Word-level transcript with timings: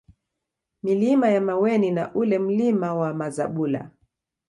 Milima 0.83 1.29
ya 1.29 1.41
Maweni 1.41 1.91
na 1.91 2.13
ule 2.13 2.39
Mlima 2.39 2.93
wa 2.95 3.13
Mazabula 3.13 3.89